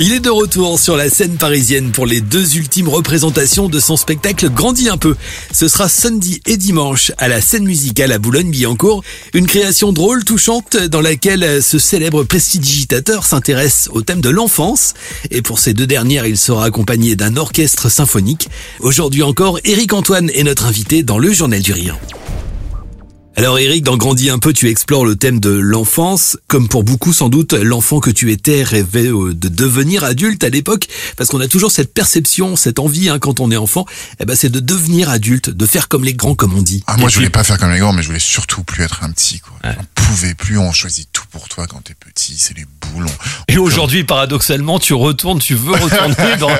[0.00, 3.96] Il est de retour sur la scène parisienne pour les deux ultimes représentations de son
[3.96, 5.14] spectacle Grandit un peu.
[5.52, 9.04] Ce sera samedi et dimanche à la scène musicale à Boulogne-Billancourt.
[9.34, 14.94] Une création drôle, touchante, dans laquelle ce célèbre prestidigitateur s'intéresse au thème de l'enfance.
[15.30, 18.48] Et pour ces deux dernières, il sera accompagné d'un orchestre symphonique.
[18.80, 22.00] Aujourd'hui encore, Éric Antoine est notre invité dans le Journal du Rire.
[23.36, 26.36] Alors Eric, dans Grandis un peu, tu explores le thème de l'enfance.
[26.46, 30.50] Comme pour beaucoup sans doute, l'enfant que tu étais rêvait euh, de devenir adulte à
[30.50, 33.86] l'époque, parce qu'on a toujours cette perception, cette envie hein, quand on est enfant,
[34.20, 36.84] eh ben, c'est de devenir adulte, de faire comme les grands comme on dit.
[36.86, 39.02] Ah, moi je voulais pas faire comme les grands, mais je voulais surtout plus être
[39.02, 39.40] un petit.
[39.40, 39.56] Quoi.
[39.64, 43.06] On pouvait plus, on choisit tout pour toi quand t'es petit, c'est les boules.
[43.48, 46.50] Et aujourd'hui, paradoxalement, tu retournes, tu veux retourner dans,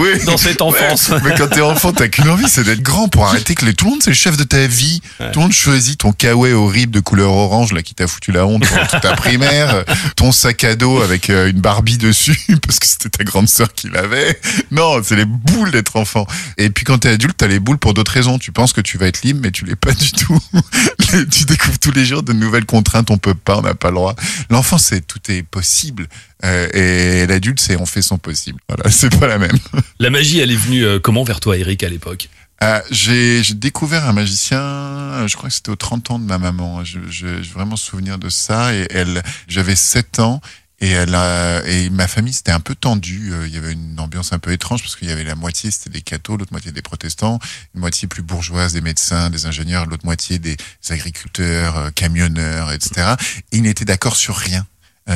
[0.00, 0.24] Oui.
[0.26, 1.12] dans cette enfance.
[1.24, 3.74] Mais quand t'es enfant, t'as qu'une envie, c'est d'être grand pour arrêter que les...
[3.74, 5.00] tout le monde c'est le chef de ta vie.
[5.18, 8.46] Tout le monde choisit ton kawaii horrible de couleur orange là qui t'a foutu la
[8.46, 9.84] honte pendant toute ta primaire, euh,
[10.16, 13.72] ton sac à dos avec euh, une Barbie dessus parce que c'était ta grande sœur
[13.72, 14.38] qui l'avait.
[14.70, 16.26] Non, c'est les boules d'être enfant.
[16.56, 18.38] Et puis quand t'es adulte, t'as les boules pour d'autres raisons.
[18.38, 20.38] Tu penses que tu vas être libre, mais tu l'es pas du tout.
[21.30, 23.10] tu découvres tous les jours de nouvelles contraintes.
[23.10, 24.14] On peut pas, on n'a pas le droit.
[24.50, 26.08] L'enfant, c'est tout est possible.
[26.44, 28.60] Euh, et l'adulte, c'est on fait son possible.
[28.68, 29.58] Voilà, c'est pas la même.
[29.98, 32.28] La magie, elle est venue comment vers toi, Eric, à l'époque?
[32.62, 36.38] Euh, j'ai découvert un magicien, euh, je crois que c'était aux 30 ans de ma
[36.38, 36.82] maman.
[36.84, 38.74] Je- je- J'ai vraiment souvenir de ça.
[38.74, 40.40] Et elle, j'avais 7 ans.
[40.80, 43.32] Et, elle a, et ma famille, c'était un peu tendu.
[43.32, 45.70] Euh, Il y avait une ambiance un peu étrange parce qu'il y avait la moitié,
[45.70, 47.38] c'était des cathos, l'autre moitié des protestants,
[47.74, 50.56] une moitié plus bourgeoise, des médecins, des ingénieurs, l'autre moitié des
[50.90, 53.14] agriculteurs, camionneurs, etc.
[53.52, 54.66] Et ils n'étaient d'accord sur rien.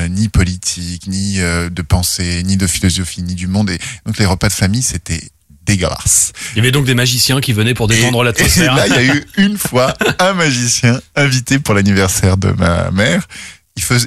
[0.09, 3.69] Ni politique, ni de pensée, ni de philosophie, ni du monde.
[3.69, 5.21] Et donc les repas de famille, c'était
[5.65, 6.33] dégueulasse.
[6.53, 8.75] Il y avait donc des magiciens qui venaient pour détendre Et l'atmosphère.
[8.75, 13.27] là, il y a eu une fois un magicien invité pour l'anniversaire de ma mère.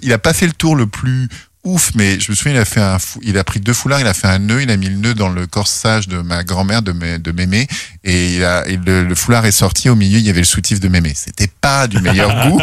[0.02, 1.28] Il a pas fait le tour le plus
[1.66, 4.00] ouf, mais je me souviens, il a fait un, fou- il a pris deux foulards,
[4.00, 6.44] il a fait un nœud, il a mis le nœud dans le corsage de ma
[6.44, 7.66] grand-mère, de, mes- de mémé,
[8.04, 9.88] et, il a, et le, le foulard est sorti.
[9.88, 11.12] Au milieu, il y avait le soutif de mémé.
[11.14, 12.60] C'était pas du meilleur goût,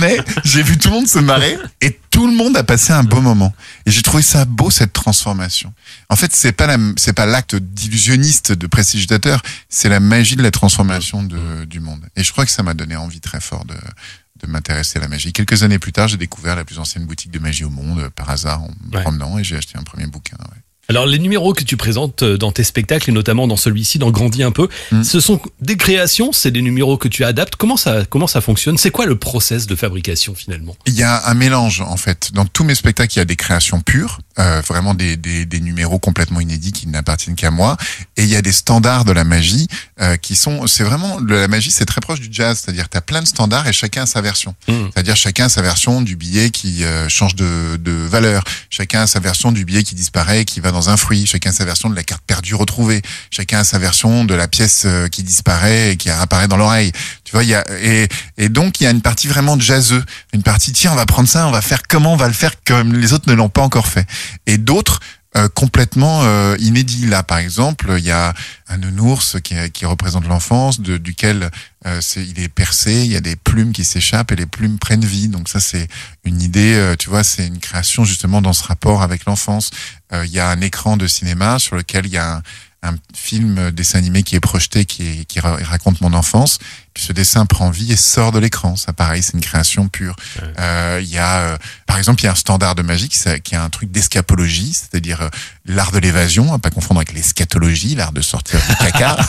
[0.00, 3.04] mais j'ai vu tout le monde se marrer et tout le monde a passé un
[3.04, 3.52] beau moment.
[3.86, 5.72] Et j'ai trouvé ça beau cette transformation.
[6.08, 10.42] En fait, c'est pas la, c'est pas l'acte d'illusionniste de prestigitateur, c'est la magie de
[10.42, 12.00] la transformation de, du monde.
[12.16, 13.74] Et je crois que ça m'a donné envie très fort de,
[14.42, 15.32] de m'intéresser à la magie.
[15.32, 18.30] Quelques années plus tard, j'ai découvert la plus ancienne boutique de magie au monde par
[18.30, 19.02] hasard en me Ouais.
[19.02, 20.36] promenant et j'ai acheté un premier bouquin.
[20.40, 20.58] ouais.
[20.88, 24.10] Alors les numéros que tu présentes euh, dans tes spectacles et notamment dans celui-ci, dans
[24.10, 25.04] Grandis un peu, Mm.
[25.04, 27.54] ce sont des créations, c'est des numéros que tu adaptes.
[27.54, 28.76] Comment ça, comment ça fonctionne?
[28.76, 30.74] C'est quoi le process de fabrication finalement?
[30.86, 32.32] Il y a un mélange en fait.
[32.32, 35.60] Dans tous mes spectacles, il y a des créations pures, euh, vraiment des, des, des
[35.60, 37.76] numéros complètement inédits qui n'appartiennent qu'à moi,
[38.16, 39.68] et il y a des standards de la magie
[40.00, 40.66] euh, qui sont.
[40.66, 43.66] C'est vraiment la magie, c'est très proche du jazz, c'est-à-dire tu as plein de standards
[43.68, 44.54] et chacun a sa version.
[44.66, 44.86] Mm.
[44.92, 49.06] C'est-à-dire chacun a sa version du billet qui euh, change de, de valeur, chacun a
[49.06, 51.90] sa version du billet qui disparaît, qui va dans un fruit, chacun a sa version
[51.90, 55.92] de la carte perdue retrouvée, chacun a sa version de la pièce euh, qui disparaît
[55.92, 56.92] et qui apparaît dans l'oreille.
[57.24, 58.08] Tu vois, il y a et,
[58.38, 61.28] et donc il y a une partie vraiment jazzeux, une partie tiens on va prendre
[61.28, 63.62] ça, on va faire comment on va le faire comme les autres ne l'ont pas
[63.62, 64.06] encore fait,
[64.46, 65.00] et d'autres
[65.40, 67.06] euh, complètement euh, inédits.
[67.06, 68.34] Là, par exemple, il y a
[68.68, 71.50] un nounours qui, qui représente l'enfance, duquel
[71.86, 75.04] euh, il est percé, il y a des plumes qui s'échappent et les plumes prennent
[75.04, 75.28] vie.
[75.28, 75.88] Donc ça, c'est
[76.24, 79.70] une idée, euh, tu vois, c'est une création justement dans ce rapport avec l'enfance.
[80.12, 82.42] Euh, Il y a un écran de cinéma sur lequel il y a un,
[82.82, 86.58] un film euh, dessin animé qui est projeté, qui, est, qui ra- raconte mon enfance.
[86.94, 88.74] Puis ce dessin prend vie et sort de l'écran.
[88.76, 90.16] Ça, pareil, c'est une création pure.
[90.58, 93.18] Euh, Il y a, euh, par exemple, il y a un standard de magie qui,
[93.44, 95.28] qui a un truc d'escapologie, c'est-à-dire euh,
[95.66, 99.16] l'art de l'évasion, à pas confondre avec l'eschatologie, l'art de sortir du caca,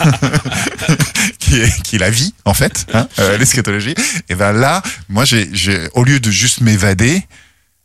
[1.40, 3.08] qui, est, qui est la vie en fait, hein,
[3.38, 3.96] l'eschatologie.
[4.30, 7.22] Et ben là, moi, j'ai, j'ai, au lieu de juste m'évader.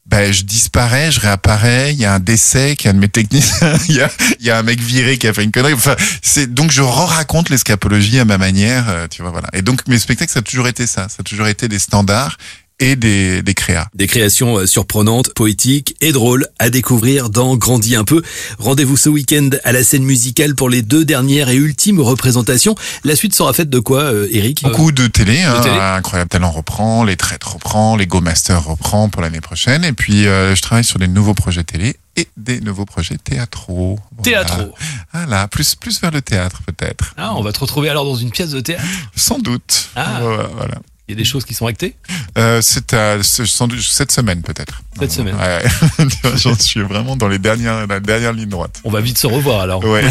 [0.06, 3.08] Ben, je disparais, je réapparais, il y a un décès qui est un de mes
[3.08, 4.10] techniciens, il y a,
[4.40, 5.72] y a un mec viré qui a fait une connerie.
[5.72, 9.48] Enfin, c'est, donc je re-raconte l'escapologie à ma manière, euh, tu vois, voilà.
[9.52, 11.08] Et donc, mes spectacles, ça a toujours été ça.
[11.08, 12.38] Ça a toujours été des standards
[12.78, 13.88] et des, des créas.
[13.94, 18.22] Des créations euh, surprenantes, poétiques et drôles à découvrir dans Grandis un peu.
[18.58, 22.74] Rendez-vous ce week-end à la scène musicale pour les deux dernières et ultimes représentations.
[23.04, 25.76] La suite sera faite de quoi, euh, Eric Beaucoup de télé, hein, télé.
[25.78, 29.82] Incroyable Talent reprend, Les Traites reprend, Les Go Masters reprend pour l'année prochaine.
[29.84, 33.98] Et puis, euh, je travaille sur des nouveaux projets télé et des nouveaux projets théâtraux.
[34.18, 34.44] Voilà.
[34.44, 34.74] Théâtraux.
[35.12, 37.14] Voilà, plus, plus vers le théâtre peut-être.
[37.16, 38.84] Ah, on va te retrouver alors dans une pièce de théâtre.
[39.14, 39.88] Sans doute.
[39.96, 40.20] Ah.
[40.20, 40.74] Voilà.
[41.08, 41.94] Il y a des choses qui sont actées
[42.36, 44.82] Euh, c'est cette semaine peut-être.
[44.98, 45.34] Cette semaine.
[45.36, 46.06] Ouais.
[46.36, 48.80] J'en suis vraiment dans les dernières, la dernière ligne droite.
[48.84, 49.84] On va vite se revoir alors.
[49.84, 50.04] Ouais.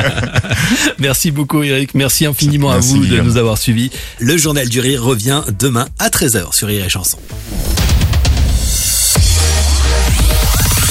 [0.98, 3.90] Merci beaucoup Eric, merci infiniment Merci, à vous de nous avoir suivis.
[4.18, 7.18] Le journal du rire revient demain à 13h sur Rire et Chanson.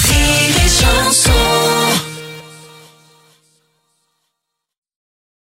[0.08, 1.53] Rire et